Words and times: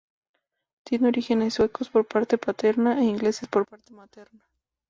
Tiene 0.83 1.09
orígenes 1.09 1.53
suecos 1.53 1.89
por 1.89 2.05
parte 2.07 2.39
paterna 2.39 2.99
e 2.99 3.03
ingleses 3.05 3.47
por 3.47 3.67
parte 3.67 3.93
materna. 3.93 4.43